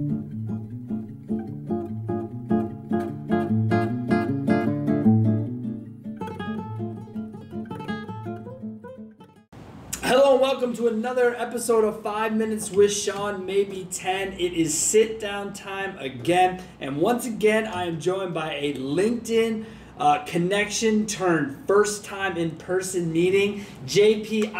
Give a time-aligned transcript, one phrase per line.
[0.00, 0.08] Hello
[10.32, 14.32] and welcome to another episode of Five Minutes with Sean, maybe 10.
[14.32, 16.60] It is sit down time again.
[16.80, 19.64] And once again, I am joined by a LinkedIn
[19.96, 24.52] uh, connection turned first time in person meeting, JP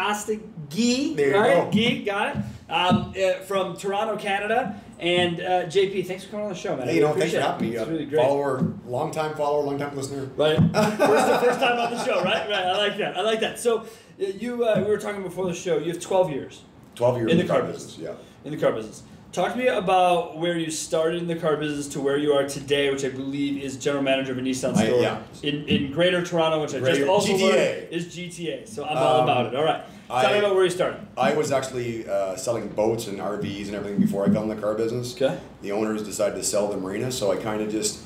[1.27, 1.65] you right?
[1.65, 1.71] go.
[1.71, 2.43] Gee, got it.
[2.69, 4.81] Um, uh, from Toronto, Canada.
[4.99, 6.87] And uh, JP, thanks for coming on the show, man.
[6.87, 7.75] Hey, you know, thanks for having me.
[7.75, 8.21] It's really great.
[8.21, 10.29] Follower, long time follower, long time listener.
[10.37, 10.57] Right.
[10.73, 12.49] First, first time on the show, right?
[12.49, 12.65] Right.
[12.65, 13.17] I like that.
[13.17, 13.59] I like that.
[13.59, 13.85] So, uh,
[14.17, 15.77] you, uh, we were talking before the show.
[15.77, 16.61] You have 12 years
[16.95, 17.97] 12 years In the car business.
[17.97, 18.13] Yeah.
[18.45, 19.03] in the car business.
[19.33, 22.47] Talk to me about where you started in the car business to where you are
[22.47, 25.21] today, which I believe is general manager of a Nissan I- store yeah.
[25.43, 27.41] in, in Greater Toronto, which I just also GTA.
[27.41, 28.65] learned is GTA.
[28.65, 29.55] So I'm all Um, about it.
[29.57, 29.83] All right.
[30.07, 30.99] Tell me I- about where you started.
[31.17, 34.55] I was actually uh, selling boats and RVs and everything before I got in the
[34.55, 35.15] car business.
[35.15, 35.39] Okay.
[35.61, 38.01] The owners decided to sell the marina, so I kind of just,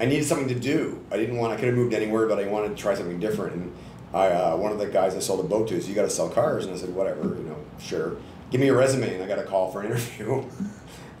[0.00, 1.04] I needed something to do.
[1.12, 3.54] I didn't want, I could have moved anywhere, but I wanted to try something different.
[3.54, 3.72] And
[4.12, 6.10] I, uh, one of the guys I sold a boat to is, you got to
[6.10, 6.64] sell cars.
[6.66, 8.16] And I said, whatever, you know, sure.
[8.50, 9.14] Give me a resume.
[9.14, 10.42] And I got a call for an interview.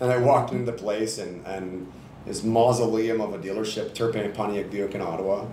[0.00, 1.90] and I walked into the place and, and
[2.26, 5.46] this mausoleum of a dealership, Turpin Pontiac Buick in Ottawa.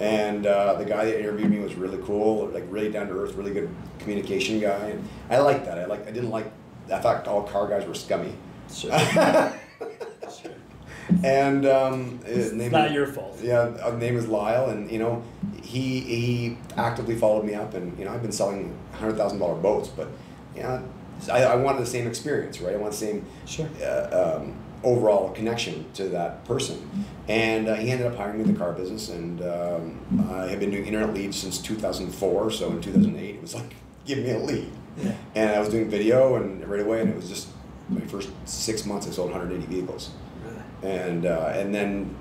[0.00, 3.34] And uh, the guy that interviewed me was really cool, like really down to earth,
[3.34, 3.68] really good
[4.00, 4.88] communication guy.
[4.88, 5.78] And I liked that.
[5.78, 6.02] I like.
[6.08, 6.50] I didn't like.
[6.92, 8.34] I thought all car guys were scummy.
[8.72, 8.90] Sure.
[10.42, 10.52] sure.
[11.22, 13.38] And um, his It's name not your fault.
[13.42, 15.22] Yeah, his name is Lyle, and you know,
[15.62, 19.54] he he actively followed me up, and you know, I've been selling hundred thousand dollar
[19.60, 20.08] boats, but
[20.56, 20.82] you know,
[21.30, 22.74] I, I wanted the same experience, right?
[22.74, 23.68] I want the same Sure.
[23.82, 27.06] uh, um, overall connection to that person.
[27.28, 30.60] And uh, he ended up hiring me in the car business, and um, I have
[30.60, 32.50] been doing internet leads since 2004.
[32.50, 34.70] So in 2008, it was like, give me a lead.
[34.98, 35.14] Yeah.
[35.34, 37.48] And I was doing video, and right away, and it was just
[37.88, 40.10] my first six months, I sold 180 vehicles.
[40.44, 40.96] Really?
[40.96, 42.14] And uh, and then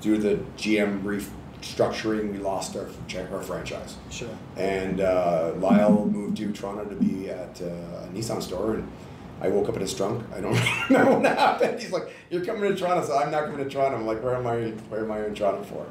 [0.00, 2.88] due to the GM restructuring, we lost our
[3.32, 3.96] our franchise.
[4.10, 4.28] Sure.
[4.56, 8.92] And uh, Lyle moved to Toronto to be at uh, a Nissan store, and
[9.42, 10.24] I woke up in his trunk.
[10.34, 10.54] I don't
[10.90, 11.80] know what happened.
[11.80, 13.98] He's like, "You're coming to Toronto," so I'm not coming to Toronto.
[13.98, 14.70] I'm like, "Where am I?
[14.88, 15.84] Where am I in Toronto for?"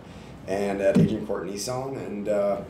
[0.48, 2.62] And at Agincourt Nissan, and uh,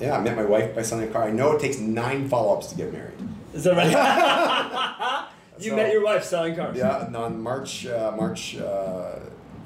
[0.00, 1.24] yeah, I met my wife by selling a car.
[1.24, 3.18] I know it takes nine follow-ups to get married.
[3.52, 5.26] Is that right?
[5.58, 6.76] you So- met your wife selling cars.
[6.76, 9.18] Yeah, on March uh, March uh,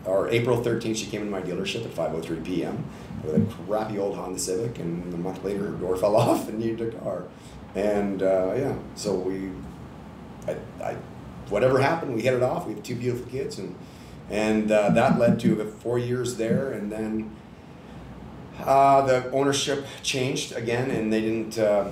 [0.06, 2.84] or April 13th, she came into my dealership at 5:03 p.m.
[3.22, 6.58] with a crappy old Honda Civic, and a month later, her door fell off and
[6.58, 7.24] needed a car.
[7.74, 9.50] And uh, yeah, so we,
[10.47, 10.97] I, I,
[11.49, 12.66] whatever happened, we hit it off.
[12.66, 13.75] We have two beautiful kids, and
[14.31, 17.37] and uh, that led to four years there, and then.
[18.60, 21.59] Uh, the ownership changed again, and they didn't.
[21.59, 21.91] Uh,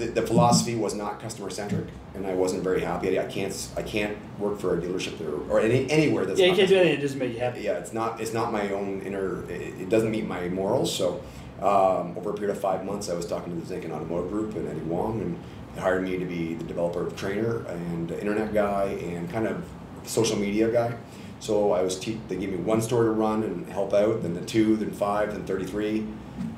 [0.00, 3.20] the, the philosophy was not customer centric, and I wasn't very happy.
[3.20, 6.56] I can't I can't work for a dealership there or any anywhere that's Yeah, you
[6.56, 7.60] can't do anything that doesn't make you happy.
[7.60, 9.48] Yeah, it's not it's not my own inner.
[9.50, 10.94] It, it doesn't meet my morals.
[10.94, 11.22] So
[11.60, 14.56] um, over a period of five months, I was talking to the Zanchin Automotive Group
[14.56, 15.38] and Eddie Wong, and
[15.80, 19.64] hired me to be the developer of trainer and internet guy and kind of
[20.04, 20.94] social media guy.
[21.40, 24.34] So I was te- they gave me one store to run and help out, then
[24.34, 26.06] the two, then five, then thirty three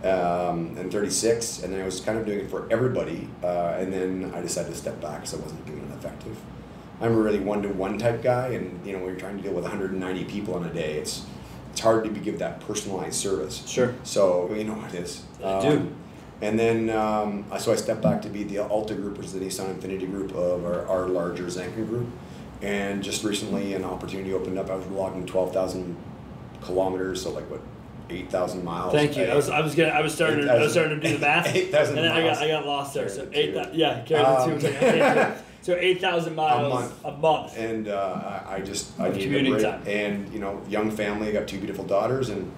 [0.05, 3.93] um, and 36, and then I was kind of doing it for everybody, uh, and
[3.93, 6.37] then I decided to step back because I wasn't doing it effective.
[7.01, 9.65] I'm a really one-to-one type guy, and you know when you're trying to deal with
[9.65, 11.25] 190 people in a day, it's
[11.71, 13.67] it's hard to be, give that personalized service.
[13.67, 13.95] Sure.
[14.03, 15.23] So you know what it is.
[15.43, 15.93] I do.
[16.43, 19.33] And then um, I- so I stepped back to be the Alta Group, which is
[19.33, 22.09] the Nissan Infiniti Group of our, our larger Zanchin Group.
[22.61, 24.69] And just recently, an opportunity opened up.
[24.71, 25.97] I was logging 12,000
[26.63, 27.61] kilometers, so like what,
[28.11, 28.93] 8,000 miles.
[28.93, 29.25] Thank you.
[29.25, 31.21] I was, I was gonna, I was starting, to, I was starting to do the
[31.21, 32.39] math, 8,000 and then I got, miles.
[32.39, 33.09] I got lost there.
[33.09, 33.71] So the eight, two.
[33.79, 34.67] yeah, carry the Um, two.
[34.67, 37.05] It's like, so eight thousand miles a month.
[37.05, 37.57] a month.
[37.57, 39.67] and uh, I just I Of needed commuting a break.
[39.71, 39.83] time.
[39.87, 41.29] And you know, young family.
[41.29, 42.51] I got two beautiful daughters and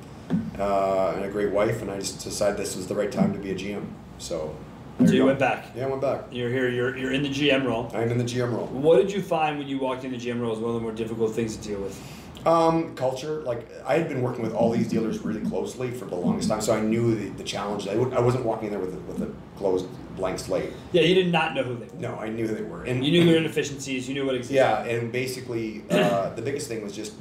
[0.59, 1.83] uh, and a great wife.
[1.83, 3.87] And I just decided this was the right time to be a GM.
[4.19, 4.55] So.
[4.99, 5.27] So you go.
[5.27, 5.73] went back.
[5.75, 6.27] Yeah, I went back.
[6.31, 6.69] You're here.
[6.69, 7.91] You're, you're in the GM role.
[7.95, 8.67] I'm in the GM role.
[8.69, 10.81] What did you find when you walked in the GM role as one of the
[10.81, 12.01] more difficult things to deal with?
[12.47, 16.15] Um, culture, like I had been working with all these dealers really closely for the
[16.15, 17.89] longest time, so I knew the, the challenge.
[17.89, 20.71] I, wasn't walking in there with a, with a closed blank slate.
[20.93, 22.01] Yeah, you did not know who they were.
[22.01, 24.07] No, I knew who they were, and You knew their inefficiencies.
[24.07, 24.57] You knew what existed.
[24.57, 27.15] yeah, and basically uh, the biggest thing was just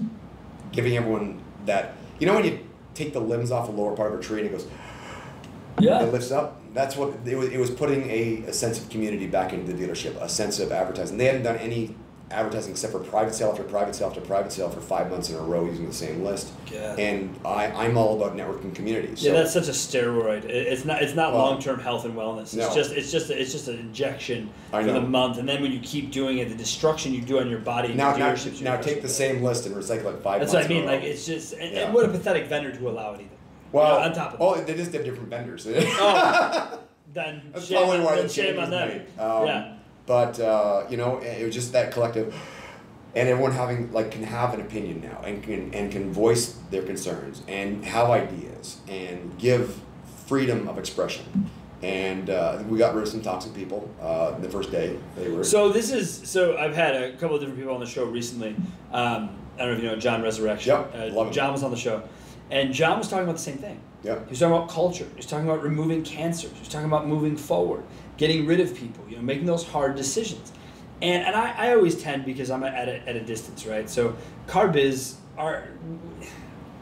[0.73, 2.59] giving everyone that you know when you
[2.95, 4.67] take the limbs off the lower part of a tree and it goes
[5.79, 6.03] Yeah.
[6.03, 6.59] it lifts up.
[6.73, 7.49] That's what it was.
[7.49, 10.71] It was putting a, a sense of community back into the dealership, a sense of
[10.71, 11.17] advertising.
[11.17, 11.95] They hadn't done any
[12.33, 15.35] advertising except for private sale after private sale after private sale for five months in
[15.35, 16.51] a row using the same list.
[16.71, 16.95] Yeah.
[16.97, 19.23] And I, I'm all about networking communities.
[19.23, 20.45] Yeah, that's such a steroid.
[20.45, 21.01] It- It's not.
[21.01, 22.41] It's not Well, long term health and wellness.
[22.43, 22.73] It's no.
[22.75, 22.91] just.
[22.91, 23.29] It's just.
[23.29, 25.07] It's just an injection I for the know.
[25.07, 27.89] month, and then when you keep doing it, the destruction you do on your body.
[27.89, 29.11] and now, your now, dealerships, now take the dealerships.
[29.11, 30.85] same list and recycle it five That's months what I mean.
[30.85, 31.53] Like it's just.
[31.53, 31.79] And, Yeah.
[31.85, 33.29] and what a pathetic vendor to allow it either.
[33.71, 35.67] well, You know, on top of oh, they just have different vendors.
[35.67, 36.79] Oh,
[37.13, 39.01] then That's shame, probably why then the shame on them.
[39.19, 39.73] Um, yeah.
[40.05, 42.35] But uh, you know, it was just that collective,
[43.15, 46.83] and everyone having like can have an opinion now, and can and can voice their
[46.83, 49.79] concerns and have ideas and give
[50.25, 51.49] freedom of expression.
[51.81, 54.97] And uh, we got rid of some toxic people uh, the first day.
[55.17, 57.85] They were So this is so I've had a couple of different people on the
[57.85, 58.55] show recently.
[58.91, 60.69] Um, I don't know if you know John Resurrection.
[60.69, 61.33] Yep, uh, love him.
[61.33, 62.01] John was on the show,
[62.51, 63.79] and John was talking about the same thing.
[64.01, 64.19] yeah.
[64.23, 65.05] He was talking about culture.
[65.09, 66.47] He was talking about removing cancer.
[66.47, 67.83] He was talking about moving forward,
[68.23, 69.03] getting rid of people.
[69.09, 70.53] You know, making those hard decisions.
[71.01, 73.89] And and I, I always tend because I'm at a, at a distance, right?
[73.89, 74.15] So
[74.47, 75.67] car biz our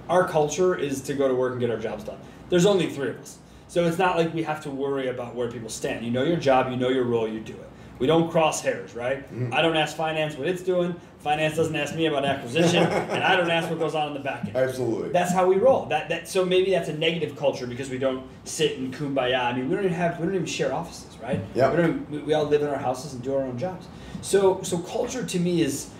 [0.07, 2.19] our culture is to go to work and get our jobs done.
[2.49, 3.39] There's only three of us.
[3.69, 6.05] So it's not like we have to worry about where people stand.
[6.05, 7.70] You know your job, you know your role, you do it.
[8.01, 9.31] We don't cross hairs, right?
[9.31, 9.53] Mhm.
[9.53, 10.95] I don't ask finance what it's doing.
[11.19, 12.81] Finance doesn't ask me about acquisition,
[13.13, 14.55] and I don't ask what goes on in the back end.
[14.57, 15.09] Absolutely.
[15.09, 15.85] That's how we roll.
[15.85, 19.43] That that so maybe that's a negative culture because we don't sit in kumbaya.
[19.43, 21.39] I mean, we don't even have we don't even share offices, right?
[21.53, 21.69] Yeah.
[21.69, 22.09] We don't.
[22.09, 23.85] We, we all live in our houses and do our own jobs.
[24.21, 25.91] So so culture to me is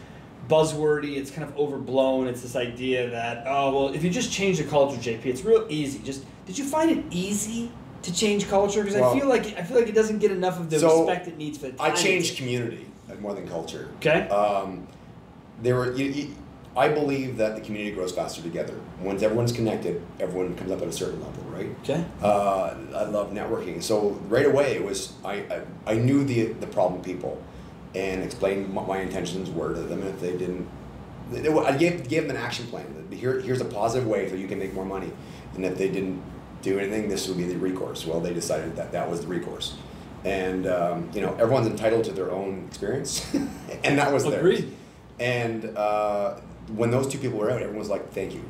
[0.50, 1.18] buzzwordy.
[1.18, 2.26] It's kind of overblown.
[2.26, 5.68] It's this idea that oh well, if you just change the culture, JP, it's real
[5.70, 6.00] easy.
[6.00, 7.72] Just did you find it easy
[8.04, 8.84] to change culture?
[8.84, 11.28] Because I feel like I feel like it doesn't get enough of the So, respect
[11.28, 12.88] it needs for the I changed community
[13.20, 13.90] more than culture.
[13.98, 14.28] Okay.
[14.30, 14.88] Um,
[15.62, 15.94] there were.
[15.94, 16.36] You, you,
[16.76, 18.74] I believe that the community grows faster together.
[19.02, 21.70] Once everyone's connected, everyone comes up at a certain level, right?
[21.84, 22.06] Okay.
[22.24, 23.84] Uh, I love networking.
[23.84, 27.42] So right away, it was I, I, I knew the the problem people,
[27.94, 30.02] and explained what my intentions were to them.
[30.02, 30.68] And if they didn't,
[31.32, 33.08] they- I gave gave them an action plan.
[33.12, 35.12] Here, here's a positive way so you can make more money.
[35.56, 36.24] And if they didn't
[36.62, 38.06] do anything, this would be the recourse.
[38.06, 39.76] Well, they decided that that was the recourse.
[40.24, 43.26] And um, you know, everyone's entitled to their own experience,
[43.84, 44.26] and that was.
[44.26, 44.76] Agreed.
[45.20, 46.36] And uh,
[46.76, 48.44] when those two people were out, everyone was like, "Thank you,"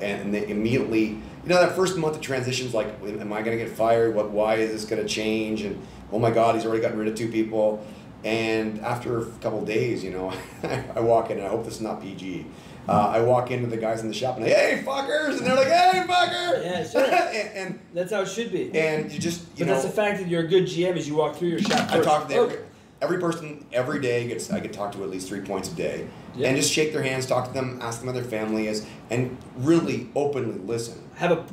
[0.00, 3.64] and they immediately, you know, that first month of transitions, like, "Am I going to
[3.64, 4.14] get fired?
[4.14, 4.30] What?
[4.30, 5.80] Why is this going to change?" And
[6.10, 7.84] oh my God, he's already gotten rid of two people.
[8.24, 10.32] And after a couple days, you know,
[10.96, 12.46] I walk in, and I hope this is not PG.
[12.88, 15.54] Uh, I walk into the guys in the shop and like, "Hey, fuckers!" and they're
[15.54, 17.04] like, "Hey, fucker!" Yeah, sure.
[17.04, 18.76] and, and That's how it should be.
[18.76, 21.06] and you just you but know, that's the fact that you're a good GM is
[21.06, 22.58] you walk through your shop I talk to every,
[23.00, 26.08] every person every day gets I get talked to at least three points a day,
[26.34, 26.48] Yeah.
[26.48, 29.36] and just shake their hands, talk to them, ask them how their family is, and
[29.58, 31.08] really openly listen.
[31.16, 31.44] have a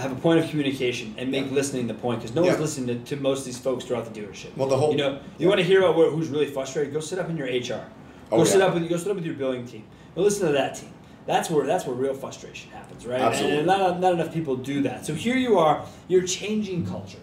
[0.00, 1.52] have a point of communication and make Yeah.
[1.52, 4.20] listening the point because no one's listening to, to most of these folks throughout the
[4.20, 4.54] dealership.
[4.56, 5.48] Well, the whole you know, you yeah.
[5.48, 6.92] want to hear about where, who's really frustrated?
[6.92, 7.86] Go sit up in your HR.
[8.30, 9.84] Oh, go Oh, sit up with go sit up with your billing team.
[10.14, 10.92] Go listen to that team.
[11.26, 13.20] That's where that's where real frustration happens, right?
[13.20, 13.58] Absolutely.
[13.58, 15.04] And not, not enough people do that.
[15.04, 17.18] So here you are, you're changing culture.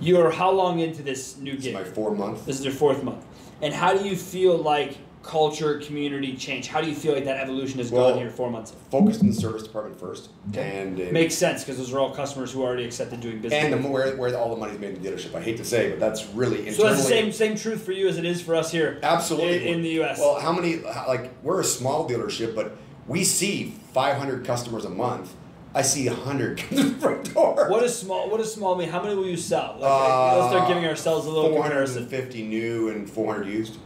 [0.00, 1.74] You're how long into this new It's gig?
[1.74, 2.46] my four month.
[2.46, 3.24] This is your fourth month.
[3.62, 6.66] And how do you feel like culture, community change?
[6.68, 8.72] How do you feel like that evolution has Well, gone here four months?
[8.72, 8.78] in?
[8.90, 10.80] Focused in the service department first, Okay.
[10.80, 13.62] and uh, Makes sense because those are all customers who already accepted doing business.
[13.64, 15.34] and the, where where all the money's made in the dealership.
[15.34, 16.74] I hate to say, but that's really internally.
[16.74, 19.68] so that's the same same truth for you as it is for us here Absolutely.
[19.68, 20.18] in, in the U.S.
[20.18, 20.78] Well, how many?
[20.78, 22.76] Like we're a small dealership, but
[23.06, 25.34] we see 500 customers a month.
[25.72, 27.68] I see a 100 come to the front door.
[27.70, 28.28] what is small?
[28.28, 28.88] What does small mean?
[28.88, 29.76] How many will you sell?
[29.78, 32.08] Like, Uh, let's start giving ourselves a little comparison.
[32.08, 33.76] 450 new and 400 used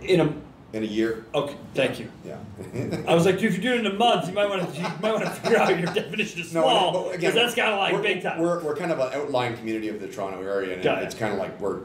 [0.00, 0.32] In a
[0.72, 1.24] in a year.
[1.34, 2.10] okay, thank you.
[2.24, 2.38] Yeah.
[3.08, 4.82] I was like, if you do it in a month, you might want to you
[5.00, 7.92] might want to figure out your definition of No, small because that's kind of like
[7.92, 8.40] we're, big time.
[8.40, 11.06] We're, we're kind of an outlying community of the Toronto area, and Got it.
[11.06, 11.80] it's kind of like we're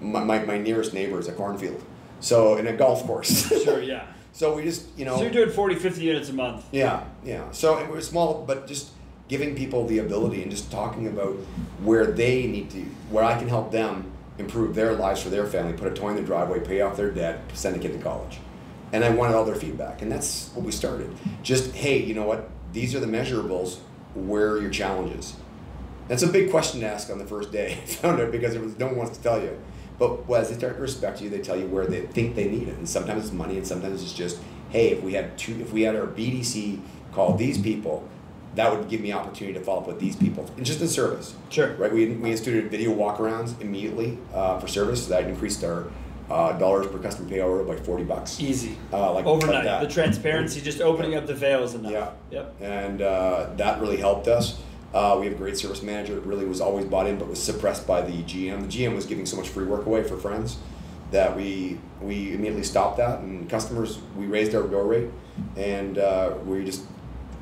[0.00, 1.82] my, my, my nearest neighbor is a cornfield,
[2.20, 3.48] so in a golf course.
[3.64, 4.06] sure, yeah.
[4.32, 5.16] so we just you know.
[5.16, 6.66] So you're doing 40, 50 units a month.
[6.70, 7.50] Yeah, yeah.
[7.50, 8.90] So it was small, but just
[9.28, 11.34] giving people the ability and just talking about
[11.82, 15.72] where they need to, where I can help them improve their lives for their family,
[15.72, 18.38] put a toy in the driveway, pay off their debt, send a kid to college.
[18.92, 21.10] And I wanted all their feedback, and that's what we started.
[21.42, 22.50] Just hey, you know what?
[22.72, 23.78] These are the measurables.
[24.14, 25.34] Where are your challenges?
[26.08, 27.72] That's a big question to ask on the first day.
[27.82, 29.58] I found out because was no one wants to tell you.
[29.98, 32.48] But well, as they start to respect you, they tell you where they think they
[32.48, 34.38] need it, and sometimes it's money, and sometimes it's just,
[34.70, 36.80] hey, if we had two, if we had our BDC
[37.12, 38.08] call these people,
[38.54, 41.34] that would give me opportunity to follow up with these people, and just in service,
[41.48, 41.74] Sure.
[41.74, 41.92] right?
[41.92, 45.06] We we instituted video walkarounds immediately uh, for service.
[45.06, 45.86] That increased our
[46.30, 48.40] uh, dollars per customer pay hour by forty bucks.
[48.40, 48.76] Easy.
[48.92, 49.64] Uh, like Overnight.
[49.64, 51.92] like the transparency, just opening up the veils enough.
[51.92, 52.10] Yeah.
[52.30, 52.54] Yep.
[52.60, 54.60] and uh, that really helped us.
[54.94, 57.42] Uh, we have a great service manager that really was always bought in, but was
[57.42, 58.60] suppressed by the GM.
[58.70, 60.58] The GM was giving so much free work away for friends,
[61.10, 65.08] that we we immediately stopped that, and customers we raised our bill rate,
[65.56, 66.84] and uh, we just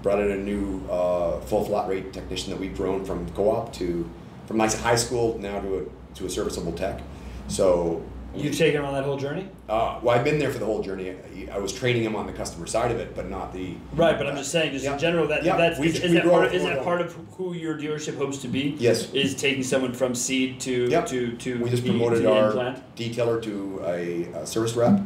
[0.02, 4.08] brought in a new uh, full flat rate technician that we've grown from co-op to
[4.46, 7.00] from like high school now to a to a serviceable tech.
[7.48, 8.02] So
[8.32, 9.48] You've taken him on that whole journey?
[9.68, 11.16] uh, well, I've been there for the whole journey.
[11.50, 14.28] I was training him on the customer side of it, but not the Right, but
[14.28, 14.92] I'm just saying, just Yeah.
[14.92, 17.12] in general, that Yeah, that's we- is, is that part of, is that part of
[17.36, 18.76] who your dealership hopes to be?
[18.78, 19.12] Yes.
[19.12, 21.06] Is taking someone from seed to Yep.
[21.06, 22.96] to to we just the, promoted our implant?
[22.96, 25.00] detailer to a, a service rep.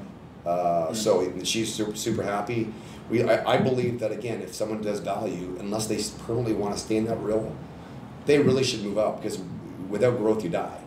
[0.45, 2.69] Uh, So she's super super happy.
[3.11, 6.81] We I, I believe that again, if someone does value, unless they permanently want to
[6.81, 7.55] stay in that role,
[8.27, 9.41] they really should move up because
[9.89, 10.81] without growth you die,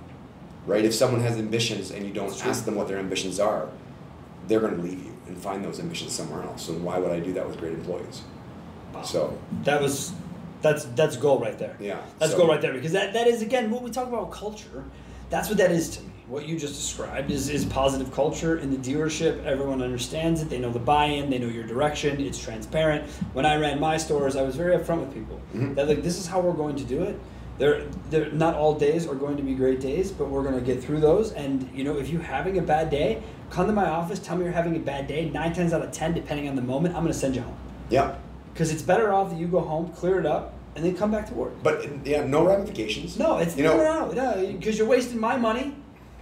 [0.66, 0.84] right?
[0.84, 2.50] If someone has ambitions and you don't That's true.
[2.50, 3.70] ask them what their ambitions are,
[4.48, 6.68] they're going to leave you and find those ambitions somewhere else.
[6.70, 8.24] And why would I do that with great employees?
[8.94, 9.04] Wow.
[9.04, 10.14] So That was
[10.64, 11.78] that's that's goal right there.
[11.80, 14.32] yeah, That's so, goal right there because that, that is again what we talk about
[14.32, 14.84] culture.
[15.30, 16.14] That's what that is to me.
[16.28, 19.46] What you just described is, is positive culture in the dealership.
[19.46, 20.50] Everyone understands it.
[20.50, 21.30] They know the buy-in.
[21.30, 22.20] They know your direction.
[22.20, 23.10] It's transparent.
[23.32, 25.76] When I ran my stores, I was very upfront with people Mhm.
[25.76, 27.18] that like this is how we're going to do it.
[27.60, 30.62] They're, they're not all days are going to be great days, but we're going to
[30.62, 31.32] get through those.
[31.32, 34.20] And you know, if you're having a bad day, come to my office.
[34.20, 35.30] Tell me you're having a bad day.
[35.30, 37.56] Nine times out of ten, depending on the moment, I'm going to send you home
[37.90, 38.16] Yeah,
[38.54, 41.26] because it's better off that you go home, clear it up, and then come back
[41.30, 41.54] to work.
[41.64, 43.18] but yeah, no ramifications.
[43.18, 45.74] No, it's You no, know- no, no, because you're wasting my money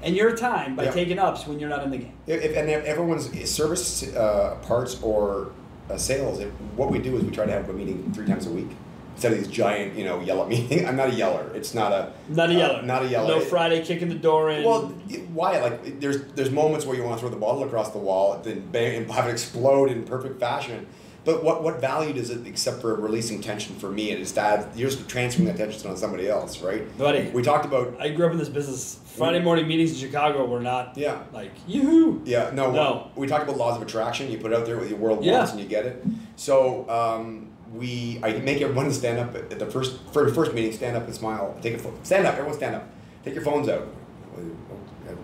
[0.03, 0.91] and your time by Yeah.
[0.91, 2.13] taking ups when you're not in the game.
[2.27, 5.51] If, and everyone's service uh, parts or
[5.89, 6.41] uh, sales,
[6.75, 8.67] what we do is we try to have a meeting three times a week
[9.13, 10.85] instead of these giant, you know, yellow meeting.
[10.87, 11.49] I'm not a yeller.
[11.55, 12.81] It's not a Not a uh, yeller.
[12.83, 13.27] not a yeller.
[13.35, 14.63] No Friday kicking the door in.
[14.65, 14.87] Well,
[15.33, 15.59] why?
[15.61, 18.67] Like, there's there's moments where you want to throw the bottle across the wall, then
[18.71, 20.85] bang, and have it explode in perfect fashion.
[21.25, 24.11] But what what value does it except for releasing tension for me?
[24.11, 26.95] And add you're just transferring that tension on somebody else, right?
[26.97, 28.99] buddy, We talked about I grew up in this business.
[29.17, 31.23] Friday morning meetings in Chicago were not yeah.
[31.33, 33.11] like yoo Yeah, no, No.
[33.15, 34.29] We talked about laws of attraction.
[34.29, 35.37] You put it out there with your world Yeah.
[35.37, 36.03] wants, and you get it.
[36.35, 40.73] So um, we, I make everyone stand up at the first for the first meeting.
[40.73, 41.57] Stand up and smile.
[41.61, 42.33] Take a stand up.
[42.35, 42.89] Everyone stand up.
[43.23, 43.87] Take your phones out,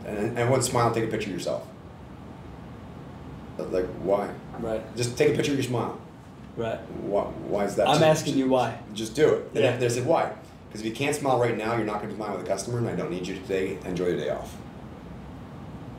[0.08, 0.88] and and everyone smile.
[0.88, 1.68] and Take a picture of yourself.
[3.60, 4.30] Uh, like why?
[4.60, 6.00] Right, Just take a picture of your smile.
[6.58, 6.80] right.
[7.02, 7.24] Why?
[7.24, 7.88] Why is that?
[7.88, 8.78] I'm Just- asking you why.
[8.94, 9.46] Just do it.
[9.56, 9.78] And Yeah.
[9.78, 10.32] they said why?
[10.68, 12.78] Because if you can't smile right now, you're not going to smile with a customer,
[12.78, 13.78] and I don't need you today.
[13.86, 14.56] Enjoy your day off.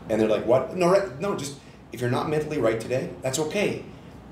[0.08, 0.76] And they're like, what?
[0.76, 1.36] No, right, no.
[1.36, 1.56] Just
[1.92, 3.84] if you're not mentally right today, that's okay.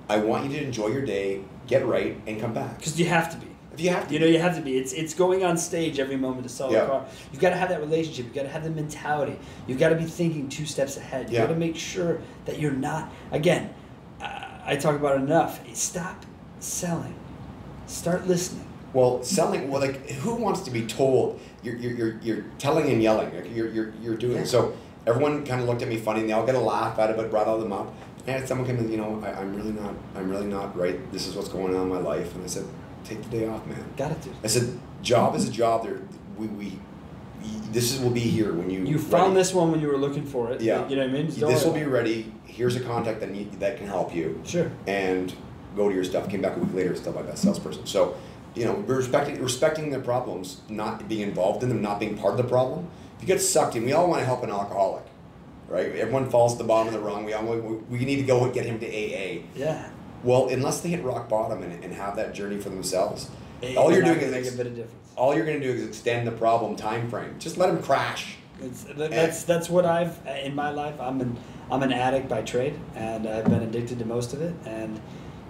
[0.08, 2.78] I want you to enjoy your day, get right, and come back.
[2.78, 3.49] Because you have to be.
[3.80, 4.76] You have to, You know, you have to be.
[4.76, 6.84] It's it's going on stage every moment to sell Yeah.
[6.84, 7.06] a car.
[7.32, 8.26] You've got to have that relationship.
[8.26, 9.38] You've got to have the mentality.
[9.66, 11.30] You've got to be thinking two steps ahead.
[11.30, 11.46] You Yeah.
[11.46, 13.10] got to make sure that you're not.
[13.32, 13.70] Again,
[14.20, 14.28] uh,
[14.64, 15.60] I talk about it enough.
[15.74, 16.26] Stop
[16.58, 17.14] selling.
[17.86, 18.66] Start listening.
[18.92, 19.70] Well, selling.
[19.70, 21.40] Well, like who wants to be told?
[21.62, 23.34] You're you're you're, you're telling and yelling.
[23.34, 24.38] Like, you're you're you're doing.
[24.38, 24.44] Yeah.
[24.44, 24.72] So
[25.06, 26.20] everyone kind of looked at me funny.
[26.20, 27.30] and They all got a laugh out of it.
[27.30, 27.94] Brought all them up.
[28.26, 28.90] And someone came in.
[28.90, 29.94] You know, I, I'm really not.
[30.14, 30.98] I'm really not right.
[31.12, 32.34] This is what's going on in my life.
[32.34, 32.64] And I said,
[33.04, 33.84] take the day off, man.
[33.96, 34.34] Got it, dude.
[34.42, 35.84] I said, job is a job.
[35.84, 36.00] There,
[36.36, 36.78] we we.
[37.72, 38.84] This is will be here when you.
[38.84, 39.34] You found ready.
[39.34, 40.60] this one when you were looking for it.
[40.60, 40.86] Yeah.
[40.88, 41.26] You know what I mean?
[41.38, 42.32] Don't This will be ready.
[42.44, 44.40] Here's a contact that need, that can help you.
[44.44, 44.70] Sure.
[44.86, 45.34] and
[45.76, 46.28] go to your stuff.
[46.28, 47.86] Came back a week later, still my best salesperson.
[47.86, 48.16] So,
[48.54, 52.38] you know, respecting respecting their problems, not being involved in them, not being part of
[52.38, 52.88] the problem.
[53.16, 55.04] If you get sucked in, we all want to help an alcoholic,
[55.68, 55.94] right?
[55.94, 57.24] Everyone falls at the bottom of the rung.
[57.24, 59.42] We all we, we need to go and get him to AA.
[59.54, 59.90] Yeah.
[60.22, 63.28] Well, unless they hit rock bottom and, and have that journey for themselves,
[63.62, 64.94] It- all you're doing is make a bit of difference.
[65.16, 67.36] all you're going to do is extend the problem time frame.
[67.38, 68.36] Just let them crash.
[68.62, 71.00] It's, that- that's that's what I've in my life.
[71.00, 71.36] I'm an
[71.70, 74.54] I'm an addict by trade, and I've been addicted to most of it.
[74.66, 75.00] And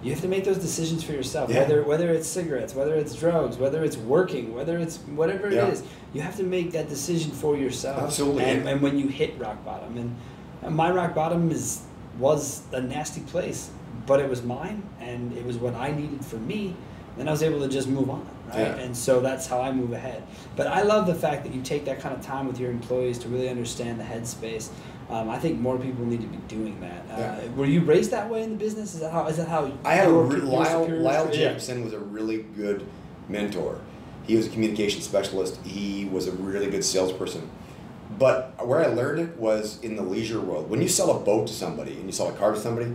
[0.03, 1.49] you have to make those decisions for yourself.
[1.49, 1.59] Yeah.
[1.59, 5.81] Whether whether it's cigarettes, whether it's drugs, whether it's working, whether it's whatever it is,
[5.81, 5.87] Yeah.
[6.13, 8.01] you have to make that decision for yourself.
[8.01, 8.45] Absolutely.
[8.45, 10.15] And, and when you hit rock bottom, and,
[10.61, 11.81] and my rock bottom is
[12.17, 13.71] was a nasty place,
[14.05, 16.75] but it was mine, and it was what I needed for me.
[17.17, 18.59] Then I was able to just move on, right?
[18.59, 18.75] Yeah.
[18.75, 20.23] And so that's how I move ahead.
[20.55, 23.17] But I love the fact that you take that kind of time with your employees
[23.19, 24.69] to really understand the headspace.
[25.09, 27.03] Um, I think more people need to be doing that.
[27.11, 27.49] Uh, Yeah.
[27.57, 28.93] Were you raised that way in the business?
[28.93, 29.27] Is that how?
[29.27, 29.69] Is that how?
[29.83, 31.53] I had a re- Lyle, Lyle Yeah.
[31.53, 32.85] Was a really good
[33.27, 33.79] mentor.
[34.25, 35.59] He was a communication specialist.
[35.65, 37.49] He was a really good salesperson.
[38.17, 40.69] But where I learned it was in the leisure world.
[40.69, 42.93] When you sell a boat to somebody and you sell a car to somebody,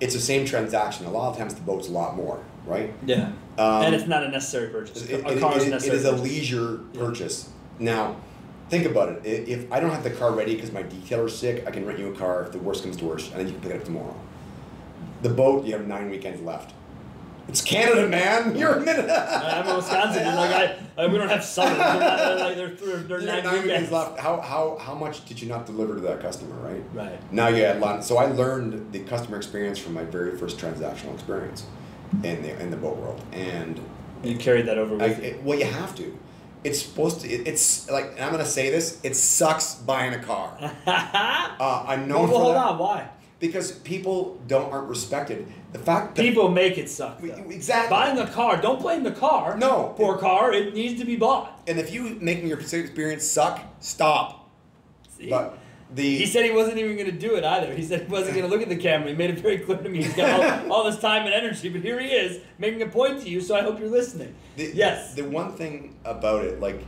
[0.00, 1.06] it's the same transaction.
[1.06, 2.92] A lot of times the boat's a lot more, right?
[3.04, 3.32] Yeah.
[3.58, 5.02] Um, and it's not a necessary purchase.
[5.08, 6.24] it, a it- car is it- necessary is a purchase.
[6.24, 7.00] leisure Yeah.
[7.00, 7.48] purchase.
[7.78, 8.16] Now,
[8.70, 9.48] think about it.
[9.48, 12.08] If I don't have the car ready because my detailer's sick, I can rent you
[12.12, 13.84] a car if the worst comes to worst, and then you can pick it up
[13.84, 14.14] tomorrow.
[15.22, 16.72] The boat, you have nine weekends left.
[17.50, 18.56] It's Canada, man.
[18.60, 19.10] You're a minute.
[19.10, 20.22] I'm in Wisconsin.
[20.22, 21.74] and like I, I, we don't have summer.
[21.74, 23.90] They're like they're, they're, they're You nine, had nine weekends.
[23.90, 24.20] left.
[24.20, 26.82] How, how, how much did you not deliver to that customer, right?
[26.94, 27.32] Right.
[27.32, 28.04] Now you had lot.
[28.04, 31.66] So I learned the customer experience from my very first transactional experience
[32.22, 33.80] in the in the boat world, and
[34.22, 35.24] You carried that over I, with you.
[35.30, 36.16] it, well, you have to.
[36.62, 37.28] It's supposed to.
[37.28, 39.00] It, it's like and I'm gonna say this.
[39.02, 40.56] It sucks buying a car.
[40.86, 42.78] Uh, I'm known well, for hold that on.
[42.78, 43.08] Why?
[43.40, 45.46] Because people don't aren't respected.
[45.72, 47.20] The fact that People make it suck.
[47.20, 47.28] Though.
[47.50, 47.90] exactly.
[47.90, 49.56] Buying a car, don't blame the car.
[49.56, 49.94] No.
[49.96, 50.52] Poor car.
[50.52, 51.60] It needs to be bought.
[51.66, 54.48] and if you making your experience suck, stop.
[55.16, 55.30] See?
[55.30, 55.58] But
[55.92, 57.74] the he said he wasn't even going to do it either.
[57.74, 59.08] He said he wasn't going to look at the camera.
[59.08, 61.68] He made it very clear to me he's got all, all this time and energy,
[61.68, 63.40] but here he is making a point to you.
[63.40, 64.34] So I hope you're listening.
[64.56, 65.14] The, yes.
[65.14, 66.84] The one thing about it, like,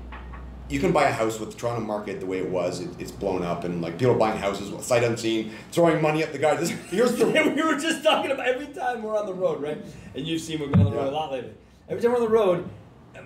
[0.72, 2.80] you can buy a house with the Toronto market the way it was.
[2.80, 6.32] It, it's blown up, and like people are buying houses sight unseen, throwing money at
[6.32, 6.56] the guy.
[6.56, 7.26] This here's the
[7.56, 9.78] we were just talking about every time we're on the road, right?
[10.14, 11.10] And you've seen we've been on the road Yeah.
[11.10, 11.52] a lot lately.
[11.88, 12.68] Every time we're on the road,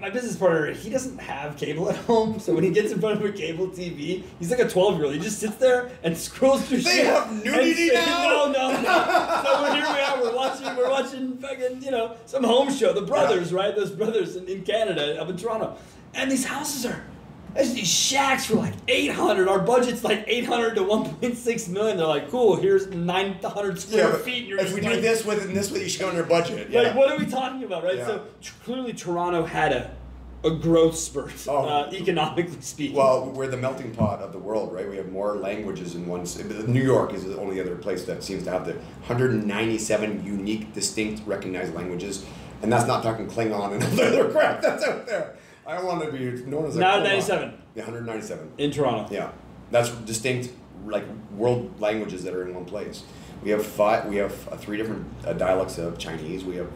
[0.00, 3.18] my business partner, he doesn't have cable at home, so when he gets in front
[3.18, 5.14] of a cable TV, he's like a 12 year old.
[5.14, 7.06] He just sits there and scrolls through They shit.
[7.06, 8.50] have nudity now?
[8.52, 8.82] No, no, no.
[9.44, 10.22] so we're, here we are.
[10.22, 10.76] We're watching.
[10.76, 12.92] We're watching fucking you know some home show.
[12.92, 13.74] The brothers, right?
[13.76, 15.76] Those brothers in, in Canada, up in Toronto,
[16.14, 17.02] and these houses are.
[17.56, 19.48] There's these shacks for like 800.
[19.48, 21.96] Our budget's like 800 to 1.6 million.
[21.96, 22.56] They're like, cool.
[22.56, 24.16] Here's 900 square yeah.
[24.18, 24.46] Feet.
[24.46, 26.68] You're if we do this with it and this with, you should go under budget.
[26.68, 26.82] Yeah.
[26.82, 27.96] like, what are we talking about, right?
[27.96, 28.06] Yeah.
[28.06, 28.26] So
[28.64, 29.96] clearly, Toronto had a,
[30.44, 31.64] a growth spurt, Oh.
[31.66, 32.96] uh, economically speaking.
[32.96, 34.88] Well, we're the melting pot of the world, right?
[34.88, 36.26] We have more languages in one.
[36.66, 38.74] New York is the only other place that seems to have the
[39.06, 42.26] 197 unique, distinct, recognized languages,
[42.62, 45.36] and that's not talking Klingon and other crap that's out there.
[45.66, 46.18] I want to be
[46.48, 48.52] known as a 97 Yeah, 197.
[48.58, 49.12] in Toronto.
[49.12, 49.30] Yeah,
[49.70, 50.50] that's distinct,
[50.86, 53.02] like world languages that are in one place.
[53.42, 54.06] We have five.
[54.06, 56.44] We have uh, three different uh, dialects of Chinese.
[56.44, 56.70] We have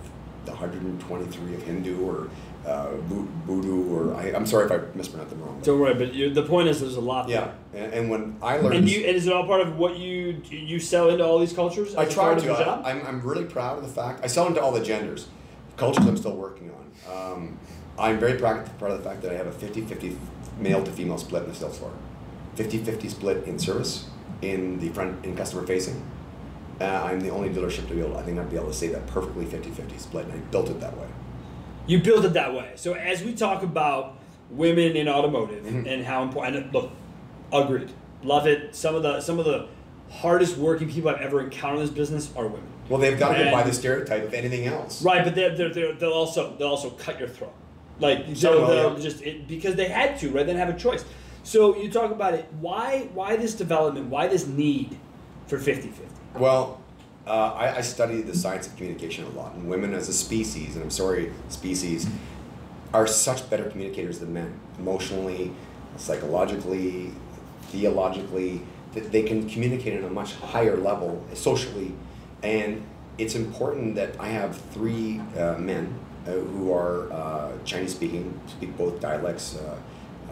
[0.44, 2.28] the 123 of Hindu or
[2.66, 5.56] uh, Voodoo or I, I'm sorry if I mispronounced them wrong.
[5.56, 7.28] but- Don't worry, but you, the point is, there's a lot.
[7.28, 9.98] yeah, and, and when I learned, And you and is it all part of what
[9.98, 11.94] you you sell into all these cultures?
[11.94, 12.54] I try to.
[12.54, 12.82] I, job?
[12.84, 15.28] I'm, I'm really proud of the fact I sell into all the genders.
[15.76, 17.32] Cultures I'm still working on.
[17.32, 17.58] Um,
[18.00, 20.16] I'm very proud, proud of the fact that I have a 50-50
[20.58, 21.92] male to female split in the sales floor.
[22.56, 24.06] 50-50 split in service,
[24.42, 26.02] in the front, in customer facing.
[26.80, 28.16] Uh, I'm the only dealership to be able.
[28.16, 30.80] I think I'd be able to say that perfectly 50-50 split, and I built it
[30.80, 31.06] that way.
[31.86, 32.72] You built it that way.
[32.76, 34.16] So as we talk about
[34.50, 35.86] women in automotive Mhm.
[35.86, 36.90] and how important, and look,
[37.52, 37.90] agreed,
[38.22, 38.74] love it.
[38.74, 39.66] Some of the some of the
[40.10, 42.66] hardest working people I've ever encountered in this business are women.
[42.88, 45.02] Well, they've got to go by the stereotype of anything else.
[45.04, 47.52] Right, but they're, they're, they're, they'll also they'll also cut your throat,
[48.00, 49.02] like Some so yeah.
[49.02, 50.46] just it, because they had to, right?
[50.46, 51.04] They didn't have a choice.
[51.42, 52.46] So you talk about it.
[52.60, 54.08] Why why this development?
[54.08, 54.96] Why this need
[55.46, 55.92] for 50-50?
[56.36, 56.80] Well,
[57.26, 60.74] uh, I, I study the science of communication a lot, and women as a species,
[60.74, 62.08] and I'm sorry, species,
[62.94, 65.52] are such better communicators than men, emotionally,
[65.96, 67.12] psychologically,
[67.68, 68.62] theologically.
[68.94, 71.94] That they can communicate on a much higher level socially,
[72.42, 72.82] and
[73.18, 79.00] it's important that I have three uh, men who are uh, Chinese speaking, speak both
[79.00, 79.76] dialects, uh,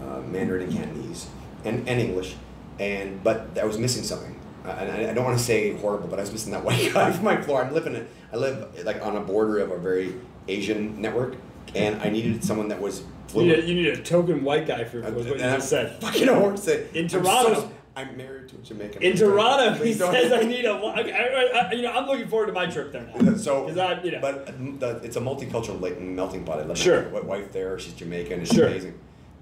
[0.01, 1.29] uh, Mandarin and Cantonese,
[1.65, 2.37] and, and English,
[2.79, 4.35] and but I was missing something.
[4.65, 6.93] Uh, and I, I don't want to say horrible, but I was missing that white
[6.93, 7.65] guy from my floor.
[7.65, 8.09] I'm living it.
[8.33, 10.15] I live like on a border of a very
[10.47, 11.37] Asian network,
[11.75, 13.03] and I needed someone that was
[13.35, 16.01] You need, a, you need a token white guy for was what you just said.
[16.01, 16.69] Fucking horse.
[16.69, 17.71] In I'm so- Toronto.
[17.99, 19.03] I'm married to a Jamaican.
[19.03, 20.73] In Toronto, he says I need a.
[20.73, 23.35] I, I, you know, I'm looking forward to my trip there now.
[23.37, 24.47] So, I, you know, but
[24.79, 26.61] the, it's a multicultural like, melting pot.
[26.61, 27.11] I love Sure.
[27.11, 27.77] my wife there.
[27.79, 28.43] She's Jamaican.
[28.43, 28.69] It's Sure.
[28.69, 28.95] amazing.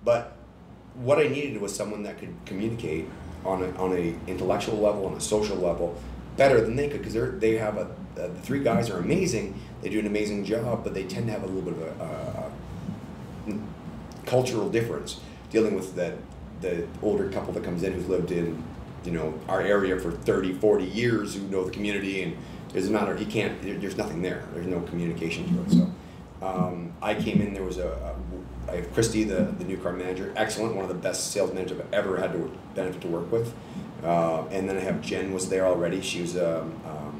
[0.04, 0.36] But
[0.94, 3.04] what I needed was someone that could communicate
[3.44, 5.94] on a on a intellectual level, on a social level,
[6.38, 7.82] better than they could because they they have a
[8.18, 9.60] uh, the three guys are amazing.
[9.82, 12.04] They do an amazing job, but they tend to have a little bit of a,
[13.50, 13.58] a, a
[14.24, 16.14] cultural difference dealing with that
[16.60, 18.62] the older couple that comes in who's lived in
[19.04, 22.36] you know our area for 30 40 years who know the community and
[22.72, 24.44] there's not he can't there's nothing there.
[24.52, 25.78] There's no communication to it.
[25.78, 29.76] So um, I came in there was a, a I have Christy the, the new
[29.78, 33.08] car manager excellent one of the best sales managers I've ever had to benefit to
[33.08, 33.54] work with.
[34.02, 36.00] Uh, and then I have Jen was there already.
[36.00, 37.10] She was um, um, uh,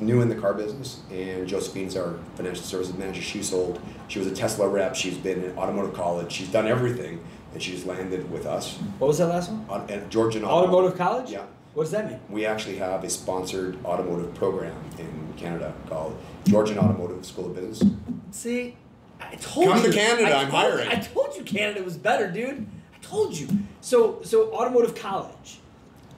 [0.00, 3.20] new in the car business, and Josephine's our financial services manager.
[3.20, 3.80] She sold.
[4.08, 4.94] She was a Tesla rep.
[4.94, 6.32] She's been in automotive college.
[6.32, 9.66] She's done everything, and she's landed with us what was that last one?
[9.68, 11.30] on, at Georgian Automotive college.
[11.30, 12.20] Yeah, What does that mean?
[12.28, 17.82] we actually have a sponsored automotive program in Canada called Georgian Automotive School of Business.
[18.30, 18.76] See,
[19.20, 19.90] I told Come you.
[19.92, 20.88] to Canada, I I'm told- hiring.
[20.88, 22.66] I told you Canada was better, dude.
[22.94, 23.48] I told you.
[23.80, 25.58] So, so automotive college.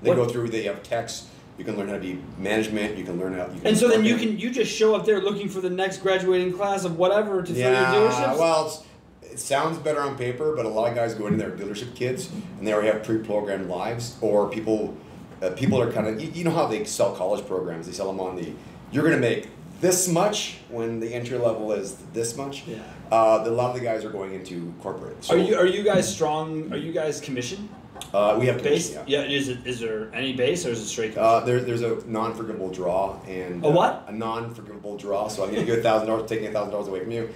[0.03, 0.49] They What- go through.
[0.49, 1.27] They have techs
[1.63, 2.99] You can learn how to be management.
[2.99, 3.47] You can learn how.
[3.47, 5.71] You can And so then you can you just show up there looking for the
[5.71, 8.37] next graduating class of whatever to fill your dealerships.
[8.37, 8.83] well, it's,
[9.23, 12.31] it sounds better on paper, but a lot of guys go into their dealership kids
[12.59, 14.97] and they already have pre-programmed lives, or people,
[15.41, 17.87] uh, people are kind of you, you know how they sell college programs?
[17.87, 18.53] They sell them on the
[18.91, 19.49] you're going to make
[19.81, 22.67] this much when the entry level is this much.
[22.67, 22.83] Yeah.
[23.13, 25.23] Uh, the, a lot of the guys are going into corporate.
[25.23, 26.73] So, are you are you guys strong?
[26.73, 27.69] Are you guys commission
[28.13, 28.93] Uh, we have base?
[28.93, 29.03] yeah.
[29.07, 29.23] Yeah.
[29.23, 31.17] Is it is there any base or is it straight?
[31.17, 34.05] Uh, there, there's a non-forgivable draw and A what?
[34.07, 35.29] Uh, a non-forgivable draw.
[35.29, 37.31] So I'm gonna give you a thousand dollars, taking a thousand dollars away from you.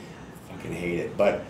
[0.48, 1.42] I fucking hate it, but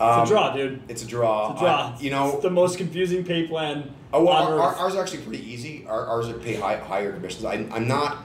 [0.00, 0.82] um, it's a draw, dude.
[0.88, 1.52] It's a draw.
[1.52, 1.94] It's a draw.
[1.96, 3.94] I- you know, it's the most confusing pay plan.
[4.12, 5.86] Oh, well, our, ours are actually pretty easy.
[5.88, 7.44] Our, ours are pay high, higher commissions.
[7.46, 8.18] I, I'm not,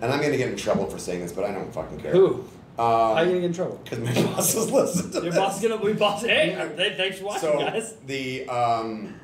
[0.00, 2.12] and I'm gonna get in trouble for saying this, but I don't fucking care.
[2.12, 2.44] Who?
[2.76, 2.84] How
[3.14, 3.80] are you Um, gonna get in trouble?
[3.82, 5.36] because my bosses listen to Your this.
[5.36, 6.22] boss is gonna be boss.
[6.22, 7.94] Hey, th- thanks for watching, so guys.
[8.06, 9.14] the um,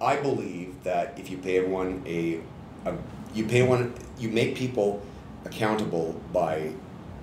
[0.00, 2.40] I believe that if you pay everyone a,
[2.84, 2.94] a
[3.34, 5.02] you pay one you make people
[5.44, 6.72] accountable by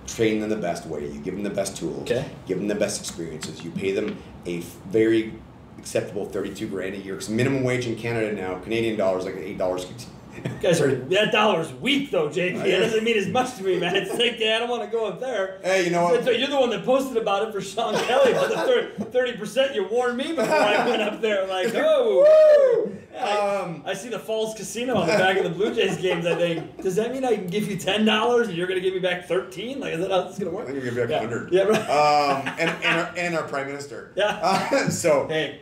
[0.07, 1.07] training them the best way.
[1.07, 2.01] You give them the best tools.
[2.03, 2.25] Okay.
[2.45, 3.63] Give them the best experiences.
[3.63, 5.33] You pay them a f- very
[5.77, 7.13] acceptable thirty-two grand a year.
[7.13, 9.85] Because minimum wage in Canada now, Canadian dollars like eight dollars.
[10.35, 12.61] You guys are that dollar's weak though, JP.
[12.61, 13.95] I That doesn't mean as much to me, man.
[13.95, 15.59] It's like, yeah, I don't want to go up there.
[15.63, 16.23] Hey, you know what?
[16.23, 19.87] So You're the one that posted about it for Sean Kelly, the thirty percent you
[19.87, 21.45] warned me before I went up there.
[21.47, 25.49] Like, oh, yeah, I, Um, I see the Falls Casino on the back of the
[25.49, 26.25] Blue Jays games.
[26.25, 28.93] I think, does that mean I can give you ten dollars and you're gonna give
[28.93, 29.79] me back thirteen?
[29.79, 30.63] Like, is that how this is gonna work?
[30.67, 31.19] I think we give you back Yeah.
[31.19, 31.51] hundred.
[31.53, 31.89] Yeah, right.
[31.89, 34.11] Um, and and our, and our prime minister.
[34.15, 34.39] Yeah.
[34.41, 35.27] Uh, so.
[35.27, 35.61] Hey,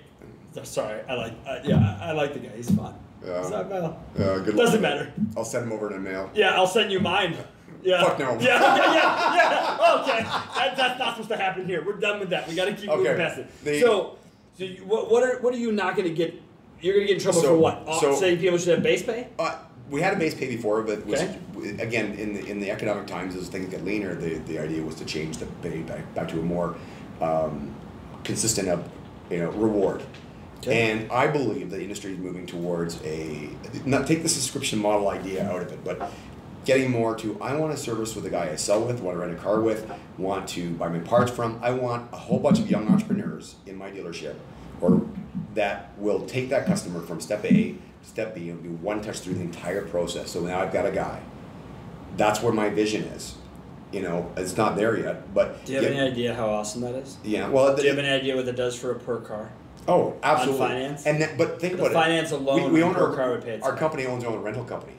[0.64, 2.52] sorry, I like, uh, yeah, I like the guy.
[2.56, 2.94] He's fun.
[3.26, 3.42] Yeah.
[3.42, 4.02] Is that well?
[4.18, 5.14] Uh, good Doesn't matter.
[5.38, 6.30] I'll send him over in a mail.
[6.34, 7.36] Yeah, I'll send you mine.
[7.84, 8.04] Yeah.
[8.04, 8.34] Fuck no.
[8.40, 10.02] Yeah, yeah, yeah, yeah.
[10.02, 11.84] Okay, that, that's not supposed to happen here.
[11.84, 12.48] We're done with that.
[12.48, 13.64] We got to keep moving past it.
[13.64, 14.20] The- so,
[14.56, 16.40] so you, what, what are what are you not going to get?
[16.80, 17.84] You're going to get in trouble So- for what?
[17.88, 19.30] Uh, so- saying people should have base pay.
[19.40, 19.58] Uh,
[19.90, 21.40] we had a base pay before, but was, Okay.
[21.80, 24.94] again in the in the economic times as things get leaner, the, the idea was
[24.96, 26.76] to change the pay back, back to a more
[27.20, 27.74] um,
[28.24, 28.88] consistent of
[29.32, 30.04] you know reward.
[30.62, 30.92] Okay.
[30.92, 33.50] And I believe the industry is moving towards a
[33.84, 36.12] not take the subscription model idea out of it, but
[36.66, 39.22] getting more to I want to service with the guy I sell with, want to
[39.22, 41.60] rent a car with, want to buy my parts from.
[41.64, 44.36] I want a whole bunch of young entrepreneurs in my dealership,
[44.82, 45.02] or
[45.56, 49.20] that will take that customer from step A to step B and do one touch
[49.22, 50.30] through the entire process.
[50.30, 51.22] So now I've got a guy.
[52.18, 53.36] That's where my vision is.
[53.92, 56.82] You know, it's not there yet, but Do you have yeah, any idea how awesome
[56.82, 57.18] that is?
[57.24, 57.50] yeah.
[57.50, 59.52] Well, Do you have any idea what that does for a per car?
[59.88, 60.68] Oh, absolutely.
[60.68, 61.06] finance?
[61.06, 62.36] And that, but think The about finance it.
[62.40, 63.80] alone we, we own per our, car would pay our itself.
[63.80, 64.94] company owns our own rental company.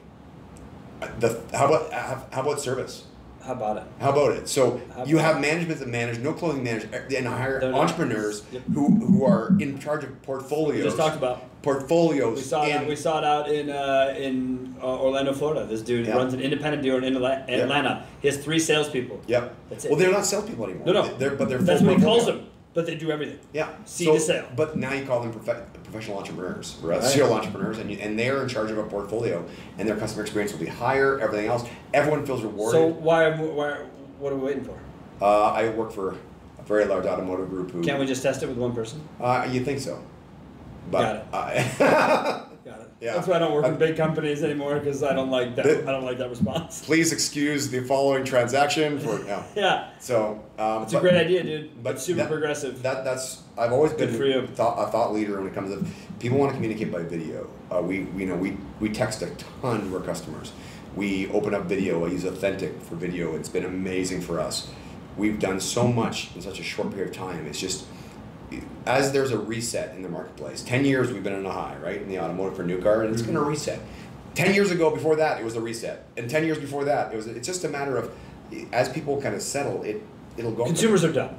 [1.01, 3.05] Uh, The how about how, how about service?
[3.41, 3.83] How about it?
[3.99, 4.47] How about it?
[4.47, 7.81] So How you about have management that manage no clothing manage and hire They're not-
[7.81, 8.61] entrepreneurs Yep.
[8.73, 10.77] who who are in charge of portfolios.
[10.77, 11.43] We just talked about.
[11.61, 12.37] portfolios.
[12.37, 12.87] We saw that.
[12.87, 15.65] We saw it out in uh, in uh, Orlando, Florida.
[15.65, 16.15] This dude Yeah.
[16.15, 17.15] runs an independent dealer in.
[17.17, 18.05] Atlanta.
[18.21, 19.19] He has three salespeople.
[19.27, 19.55] Yep.
[19.69, 19.91] That's it.
[19.91, 20.85] Well, they're not salespeople anymore.
[20.87, 21.17] No, no.
[21.17, 22.47] They're, but they're That's full what he calls them.
[22.73, 23.39] But they do everything.
[23.53, 23.69] Yeah.
[23.85, 24.47] Seed so, to sale.
[24.55, 26.99] But now you call them profe- professional entrepreneurs, right?
[26.99, 27.03] Right.
[27.07, 29.45] Serial entrepreneurs, and, you, and they're in charge of a portfolio,
[29.77, 31.19] and their customer experience will be higher.
[31.19, 32.79] Everything else, everyone feels rewarded.
[32.79, 33.73] So why, why?
[34.19, 34.77] What are we waiting for?
[35.21, 36.15] uh, I work for
[36.59, 37.83] a very large automotive group who.
[37.83, 39.01] Can't we just test it with one person?
[39.19, 40.03] Uh, you think so?
[40.89, 41.69] But, Got it.
[41.77, 42.52] uh, Got it.
[43.03, 43.15] Yeah.
[43.15, 45.63] That's why I don't work Uh, in big companies anymore because I don't like that.
[45.65, 46.81] Th- I don't like that response.
[46.89, 49.43] please excuse the following transaction for no.
[49.57, 51.83] Yeah, So um, it's a great idea, dude.
[51.83, 52.81] but But super that- progressive.
[52.81, 54.47] That that's I've always Good been.
[54.55, 55.85] Thought, a thought leader when it comes to
[56.19, 57.49] people want to communicate by video.
[57.69, 59.29] Uh, we we you know we we text a
[59.61, 60.53] ton to our customers.
[60.95, 62.05] We open up video.
[62.05, 63.35] I use Authentic for video.
[63.35, 64.69] It's been amazing for us.
[65.17, 67.45] We've done so much in such a short period of time.
[67.47, 67.85] It's just
[68.85, 70.61] as there's a reset in the marketplace.
[70.61, 73.13] Ten years we've been in a high, right, in the automotive for new car, and
[73.13, 73.33] it's Mm-hmm.
[73.33, 73.79] going to reset.
[74.35, 77.15] Ten years ago, before that, it was a reset, and ten years before that, it
[77.15, 77.27] was.
[77.27, 78.11] It's just a matter of
[78.71, 80.01] as people kind of settle, it
[80.37, 80.65] it'll go.
[80.65, 81.35] Consumers are dumb,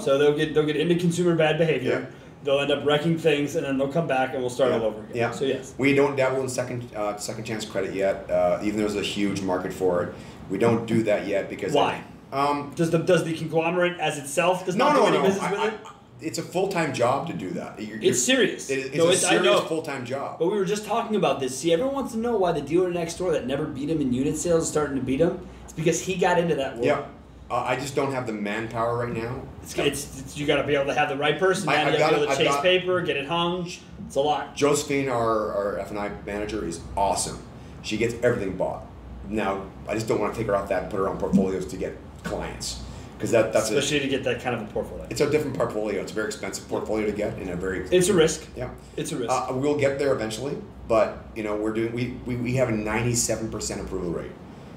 [0.00, 2.08] so they'll get they'll get into consumer bad behavior.
[2.10, 2.16] Yeah.
[2.42, 4.78] They'll end up wrecking things, and then they'll come back, and we'll start Yeah.
[4.78, 5.16] all over again.
[5.16, 5.30] Yeah.
[5.32, 5.74] So yes.
[5.76, 9.02] We don't dabble in second uh, second chance credit yet, uh, even though there's a
[9.06, 10.14] huge market for it.
[10.48, 12.02] We don't do that yet because Why?
[12.32, 15.22] Um, Does the does the conglomerate as itself does no, not no, do any no.
[15.24, 15.80] business I- with I- it?
[16.22, 17.78] It's a full time job to do that.
[17.80, 18.70] You're- you're- It's serious.
[18.70, 20.38] It, it's No, a it's- serious full time job.
[20.38, 21.58] But we were just talking about this.
[21.58, 24.12] See, everyone wants to know why the dealer next door that never beat him in
[24.12, 25.46] unit sales is starting to beat him.
[25.64, 26.84] It's because he got into that world.
[26.86, 27.02] Yeah,
[27.50, 29.42] uh, I just don't have the manpower right now.
[29.62, 31.68] It's, it's, it's you got to be able to have the right person.
[31.68, 33.70] I- you got to be able to chase got- paper, get it hung.
[34.06, 34.56] It's a lot.
[34.56, 37.38] Josephine, our, our F and I manager, is awesome.
[37.82, 38.84] She gets everything bought.
[39.28, 41.66] Now, I just don't want to take her off that and put her on portfolios
[41.66, 42.80] to get clients.
[43.20, 45.06] Because that that's a, especially to get that kind of a portfolio.
[45.10, 46.00] it's a different portfolio.
[46.00, 48.46] It's a very expensive portfolio to get in a very It's a risk.
[48.56, 48.70] yeah.
[48.96, 49.30] It's a risk.
[49.30, 50.56] Uh, we'll get there eventually,
[50.88, 54.32] but you know we're doing we, we, we have a ninety seven percent approval rate,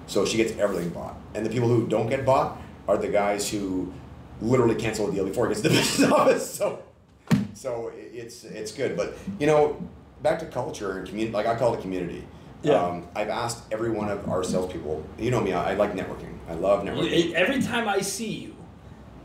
[0.07, 3.49] so she gets everything bought, and the people who don't get bought are the guys
[3.49, 3.93] who
[4.41, 6.53] literally cancel a deal before it gets to the business office.
[6.53, 6.83] So
[7.53, 9.81] so it's it's good, but you know
[10.21, 12.25] back to culture and community, like I call it community.
[12.63, 12.73] Yeah.
[12.81, 15.03] Um, I've asked every one of our salespeople.
[15.19, 16.33] You know me, I, I like networking.
[16.49, 17.27] I love networking.
[17.29, 18.55] You- every time I see you,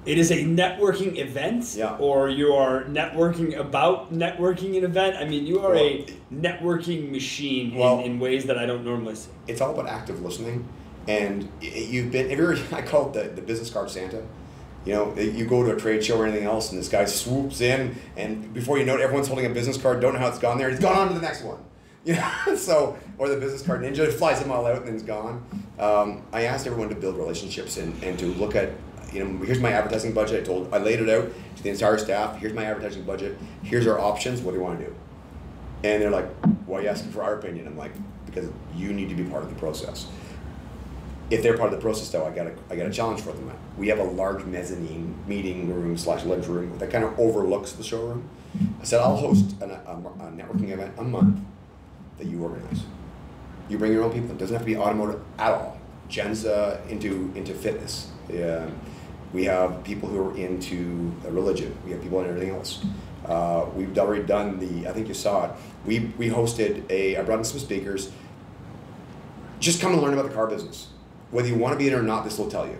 [0.06, 1.96] it is a networking event, Yeah.
[1.98, 5.16] or you are networking about networking an event.
[5.16, 9.14] I mean, you are a networking machine Well- in, in ways that I don't normally
[9.14, 9.30] see.
[9.46, 10.66] it's all about active listening
[11.06, 14.22] and you've been have you ever i call it the, the business card santa
[14.84, 17.62] you know you go to a trade show or anything else and this guy swoops
[17.62, 20.38] in and before you know it everyone's holding a business card don't know how it's
[20.38, 21.56] gone there he's gone on to the next one
[22.04, 25.02] you know so or the business card ninja flies them all out and then it's
[25.02, 25.44] gone
[25.78, 28.70] um, i asked everyone to build relationships and, and to look at
[29.12, 31.98] you know here's my advertising budget i told i laid it out to the entire
[31.98, 34.94] staff here's my advertising budget here's our options what do you want to do
[35.84, 36.28] and they're like,
[36.66, 37.66] why are you asking for our opinion?
[37.66, 37.92] I'm like,
[38.26, 40.06] because you need to be part of the process.
[41.30, 43.32] If they're part of the process, though, I got a, I got a challenge for
[43.32, 43.52] them.
[43.76, 47.84] We have a large mezzanine meeting room slash lunch room that kind of overlooks the
[47.84, 48.28] showroom.
[48.80, 51.40] I said, I'll host an, a, a networking event a month
[52.18, 52.82] that you organize.
[53.68, 54.30] You bring your own people.
[54.30, 55.78] It doesn't have to be automotive at all.
[56.08, 58.10] Jen's uh, into into fitness.
[58.28, 58.68] Yeah.
[59.32, 61.76] We have people who are into religion.
[61.84, 62.82] We have people in everything else.
[63.26, 64.88] Uh, we've already done the.
[64.88, 65.50] I think you saw it.
[65.84, 67.16] We we hosted a.
[67.16, 68.10] I brought in some speakers.
[69.60, 70.88] Just come and learn about the car business.
[71.30, 72.78] Whether you want to be in it or not, this will tell you.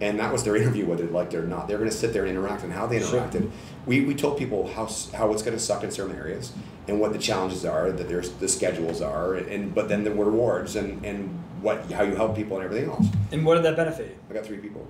[0.00, 1.66] And that was their interview, whether they liked it or not.
[1.66, 3.20] They're going to sit there and interact and how they Sure.
[3.20, 3.50] interacted.
[3.84, 6.52] We, we told people how, how it's going to suck in certain areas
[6.86, 10.76] and what the challenges are, that there's the schedules are, and but then the rewards
[10.76, 11.28] and, and
[11.60, 13.06] what how you help people and everything else.
[13.32, 14.16] And what did that benefit?
[14.30, 14.86] I got three people.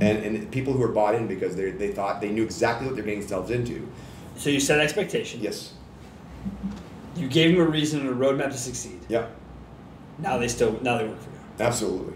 [0.00, 2.94] And, and people who were bought in because they, they thought they knew exactly what
[2.96, 3.88] they're getting themselves into.
[4.36, 5.40] So you set expectation.
[5.40, 5.74] Yes.
[7.16, 9.00] You gave them a reason and a roadmap to succeed.
[9.08, 9.26] Yeah.
[10.18, 11.36] Now they still now they work for you.
[11.60, 12.14] Absolutely.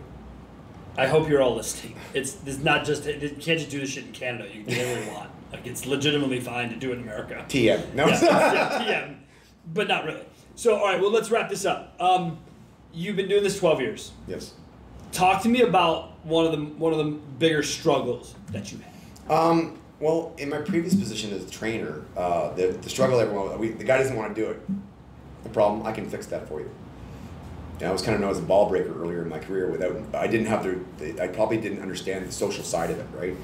[0.98, 1.96] I hope you're all listening.
[2.14, 4.48] It's it's not just you can't just do this shit in Canada.
[4.52, 5.30] You can do whatever you want.
[5.52, 7.44] Like it's legitimately fine to do it in America.
[7.48, 7.94] TM.
[7.94, 8.06] No.
[8.06, 9.14] yeah, yeah, yeah,
[9.72, 10.24] but not really.
[10.54, 11.94] So, all right, well, let's wrap this up.
[12.00, 12.38] Um,
[12.92, 14.12] you've been doing this 12 years.
[14.26, 14.54] yes.
[15.12, 19.32] Talk to me about one of the one of the bigger struggles that you had.
[19.32, 23.68] Um, well, in my previous position as a trainer, uh, the, the struggle everyone we,
[23.68, 24.60] the guy doesn't want to do it.
[25.42, 26.70] The problem, I can fix that for you.
[27.78, 29.70] And I was kind of known as a ball breaker earlier in my career.
[29.70, 30.64] Without, I didn't have
[30.98, 33.36] the, I probably didn't understand the social side of it, right?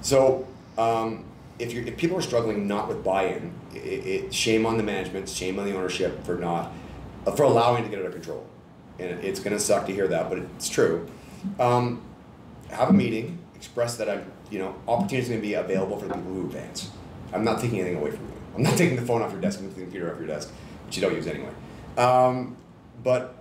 [0.00, 0.46] So,
[0.76, 1.24] um,
[1.58, 5.28] if you if people are struggling not with buy-in, it, it, shame on the management,
[5.28, 6.72] shame on the ownership for not,
[7.36, 8.46] for allowing to get out of control.
[8.98, 11.08] And it, it's to suck to hear that, but it's true.
[11.58, 12.02] Um,
[12.70, 16.32] have a meeting, express that I'm, you know, opportunities to be available for the people
[16.32, 16.90] who advance.
[17.32, 18.32] I'm not taking anything away from you.
[18.56, 20.52] I'm not taking the phone off your desk and the computer off your desk,
[20.86, 21.52] which you don't use anyway.
[21.96, 22.56] Um,
[23.02, 23.35] but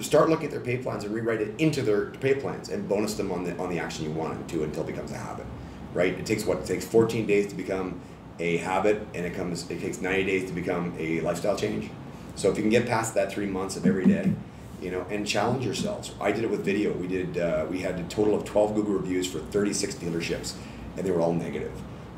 [0.00, 3.14] start looking at their pay plans and rewrite it into their pay plans and bonus
[3.14, 5.46] them on the on the action you want to until it becomes a habit.
[5.94, 6.18] Right?
[6.18, 6.58] It takes what?
[6.58, 8.00] It takes 14 days to become
[8.38, 9.70] a habit, and it comes.
[9.70, 11.90] It takes 90 days to become a lifestyle change.
[12.34, 14.32] So if you can get past that three months of every day,
[14.80, 16.12] you know, and challenge yourselves.
[16.20, 16.92] I did it with video.
[16.92, 17.38] We did.
[17.38, 20.54] Uh, we had a total of 12 Google reviews for 36 dealerships,
[20.96, 21.72] and they were all negative.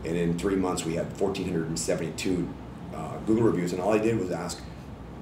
[0.05, 2.49] And in three months, we had 1,472
[2.95, 4.61] uh, Google reviews, and all I did was ask.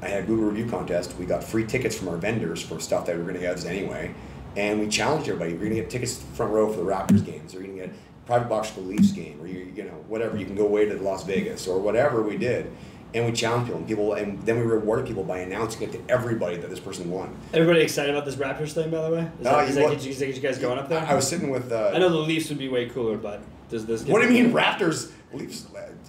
[0.03, 1.15] I had a Google review contest.
[1.19, 3.65] We got free tickets from our vendors for stuff that we were going to get
[3.65, 4.13] anyway,
[4.57, 5.53] and we challenged everybody.
[5.53, 7.69] We're going to get tickets to the front row for the Raptors games, or you're
[7.69, 7.95] going to get
[8.27, 10.37] private box for the Leafs game, or you you know whatever.
[10.37, 12.71] You can go away to Las Vegas or whatever we did,
[13.15, 16.01] and we challenged people, and people, and then we rewarded people by announcing it to
[16.13, 17.37] everybody that this person won.
[17.55, 19.29] Everybody excited about this Raptors thing, by the way?
[19.41, 20.99] Is Uh, that, is you that what- you, does that you guys going up there?
[21.01, 21.71] I, I was sitting with.
[21.71, 23.41] Uh, I know the Leafs would be way cooler, but
[23.73, 24.05] does this?
[24.05, 25.11] What do you mean Raptors?
[25.33, 25.67] Leafs.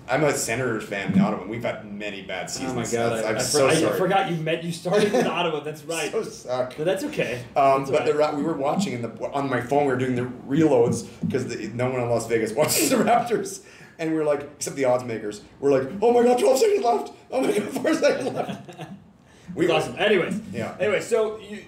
[0.07, 1.43] I'm a Senators fan in Ottawa.
[1.43, 2.71] and We've had many bad seasons.
[2.73, 3.23] Oh my god!
[3.25, 3.97] I, I'm I, so I sorry.
[3.97, 4.61] forgot you met.
[4.63, 5.61] You started with Ottawa.
[5.61, 6.11] That's right.
[6.11, 6.75] So suck.
[6.77, 7.43] But that's okay.
[7.55, 9.85] Um, That's but all the, we were watching in the on my phone.
[9.85, 13.63] We were doing the reloads because no one in Las Vegas watches the Raptors,
[13.97, 15.41] and we were like, except the odds makers.
[15.61, 17.13] We're like, oh my god, twelve seconds left.
[17.31, 18.71] Oh my god, four seconds left.
[19.55, 19.95] We It's awesome.
[19.99, 20.75] Anyways, Yeah.
[20.79, 21.63] Anyway, so you,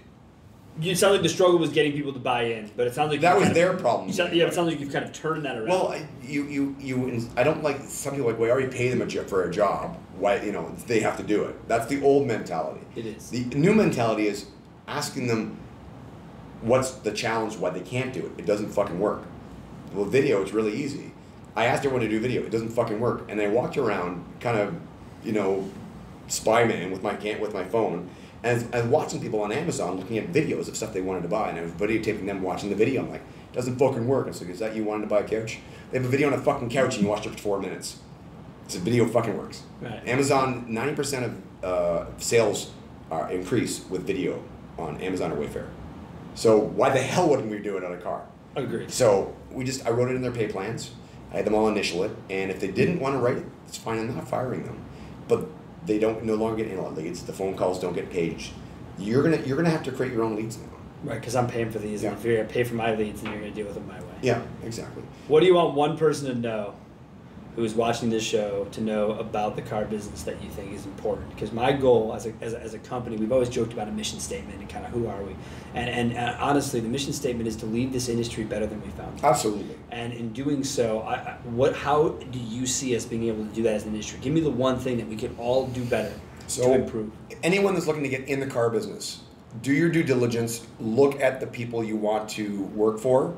[0.79, 3.11] you it sounds like the struggle was getting people to buy in, but it sounds
[3.11, 4.11] like That was their of, problem.
[4.11, 5.69] Sound, yeah, it sounds like you've kind of turned that around.
[5.69, 7.29] Well, I- you you you.
[7.38, 9.97] I don't like some people like we already pay them a jo- for a job.
[10.17, 11.67] Why you know they have to do it?
[11.67, 12.81] That's the old mentality.
[12.95, 13.29] It is.
[13.29, 14.45] The new mentality is
[14.88, 15.57] asking them
[16.61, 18.31] what's the challenge why they can't do it.
[18.38, 19.23] It doesn't fucking work.
[19.93, 21.11] Well, video it's really easy.
[21.55, 22.41] I asked everyone to do video.
[22.43, 23.23] It doesn't fucking work.
[23.29, 24.75] And I walked around kind of,
[25.23, 25.69] you know,
[26.27, 28.09] spy man with my with my phone.
[28.43, 31.28] And I was watching people on Amazon looking at videos of stuff they wanted to
[31.28, 33.02] buy, and I was videotaping them watching the video.
[33.02, 33.24] I'm like,
[33.56, 34.28] doesn't fucking work.
[34.28, 35.60] It's like, is that you wanting to buy a couch?
[35.91, 38.00] They have a video on a fucking couch and you watched it for four minutes.
[38.65, 39.63] It's a video fucking works.
[39.82, 40.06] Right.
[40.08, 42.71] Amazon, 90% of uh, sales
[43.10, 44.43] are increase with video
[44.78, 45.67] on Amazon or Wayfair.
[46.34, 48.26] So why the hell wouldn't we do it on a car?
[48.56, 48.91] Agreed.
[48.91, 50.91] So we just I wrote it in their pay plans.
[51.32, 53.78] I had them all initial it, and if they didn't want to write it, it's
[53.78, 54.00] fine.
[54.00, 54.84] I'm not firing them,
[55.28, 55.48] but
[55.86, 57.24] they don't no longer get inbound leads.
[57.24, 58.52] The phone calls don't get paged.
[58.98, 60.63] You're gonna you're gonna have to create your own leads now.
[61.04, 62.10] Right, because I'm paying for these, Yeah.
[62.10, 64.00] and if you're gonna pay for my leads, then you're gonna deal with them my
[64.00, 64.06] way.
[64.21, 65.04] Yeah, exactly.
[65.28, 66.74] What do you want one person to know
[67.56, 71.30] who's watching this show to know about the car business that you think is important?
[71.30, 73.91] Because my goal as a, as a, as a company, we've always joked about a
[73.91, 75.36] mission statement and kind of who are we.
[75.74, 78.89] And, and uh, honestly, the mission statement is to leave this industry better than we
[78.89, 79.24] found it.
[79.24, 79.76] Absolutely.
[79.91, 83.52] And in doing so, I, I, what how do you see us being able to
[83.52, 84.20] do that as an industry?
[84.22, 86.13] Give me the one thing that we could all do better
[86.48, 87.12] So to improve.
[87.44, 89.22] anyone that's looking to get in the car business,
[89.62, 90.68] do your due diligence.
[90.82, 93.38] Look at the people you want to work for.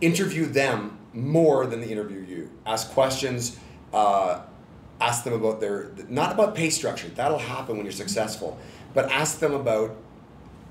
[0.00, 2.50] Interview them more than the interview you.
[2.66, 3.58] Ask questions.
[3.92, 4.42] Uh,
[5.00, 7.08] ask them about their not about pay structure.
[7.08, 8.58] That'll happen when you're successful.
[8.92, 9.96] But ask them about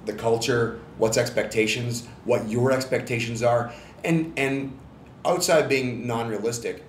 [0.06, 4.77] the culture, what's expectations, what your expectations are, and and
[5.25, 6.84] outside being non-realistic,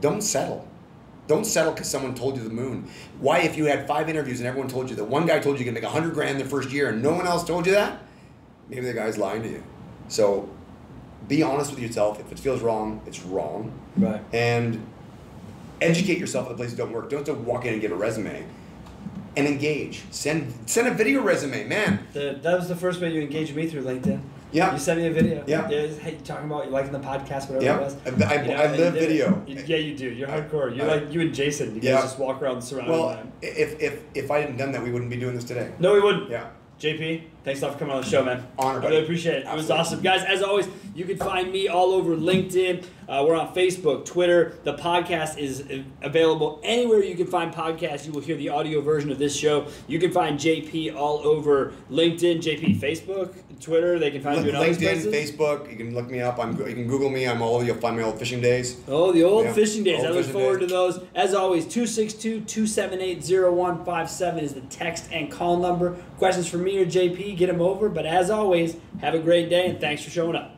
[0.00, 0.66] don't settle.
[1.26, 2.88] Don't settle because someone told you the moon.
[3.20, 5.58] Why, if you had five interviews and everyone told you that one guy told you
[5.60, 7.72] you can make a hundred grand the first year and no one else told you
[7.72, 8.00] that,
[8.70, 9.62] maybe the guy's lying to you.
[10.08, 10.48] So,
[11.26, 12.20] be honest with yourself.
[12.20, 14.20] If it feels wrong, it's wrong, Right.
[14.32, 14.80] and
[15.80, 17.10] educate yourself at the places that don't work.
[17.10, 18.44] Don't just walk in and give a resume,
[19.36, 20.02] and engage.
[20.10, 22.00] Send send a video resume, man.
[22.12, 24.20] The, that was the first way you engaged me through LinkedIn.
[24.50, 24.72] Yeah.
[24.72, 25.44] You sent me a video.
[25.46, 25.68] Yeah.
[25.68, 27.76] yeah Hey, you talking about you liking the podcast, whatever Yeah.
[27.76, 27.96] it was.
[28.06, 29.08] I- I- You I live you did it.
[29.08, 29.42] video.
[29.66, 30.08] Yeah, you do.
[30.08, 30.74] You're hardcore.
[30.74, 31.74] You're I- like you and Jason.
[31.74, 31.92] You Yeah.
[31.96, 33.30] guys just walk around the surrounding Well, line.
[33.42, 35.68] if if if I hadn't done that, we wouldn't be doing this today.
[35.78, 36.30] No, we wouldn't.
[36.30, 36.44] Yeah.
[36.80, 38.46] JP, thanks a lot for coming on the show, man.
[38.58, 38.92] Honor, buddy.
[38.92, 39.46] really appreciate it.
[39.46, 40.02] It was awesome.
[40.02, 42.84] Guys, as always, you can find me all over LinkedIn.
[43.08, 44.58] Uh, we're on Facebook, Twitter.
[44.64, 45.64] The podcast is
[46.02, 48.04] available anywhere you can find podcasts.
[48.04, 49.66] You will hear the audio version of this show.
[49.86, 53.98] You can find JP all over LinkedIn, JP, Facebook, Twitter.
[53.98, 55.10] They can find you in LinkedIn.
[55.10, 55.70] Facebook.
[55.70, 56.38] You can look me up.
[56.38, 56.58] I'm.
[56.58, 57.26] You can Google me.
[57.26, 57.64] I'm all over.
[57.64, 58.78] You'll find my old fishing days.
[58.86, 59.52] Oh, the old Yeah.
[59.54, 60.00] fishing days.
[60.00, 60.68] Old I look forward days.
[60.68, 61.00] to those.
[61.14, 65.96] As always, 262 278 0157 is the text and call number.
[66.18, 67.88] Questions for me or JP, get them over.
[67.88, 70.57] But as always, have a great day and thanks for showing up.